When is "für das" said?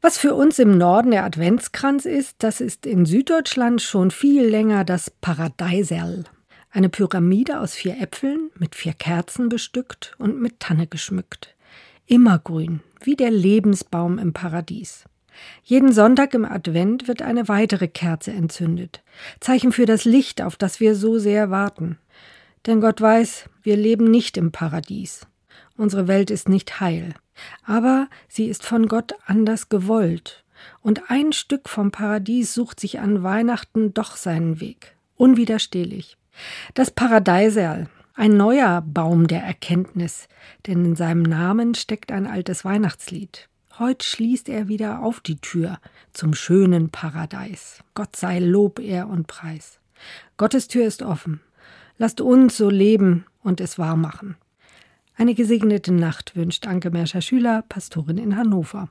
19.72-20.04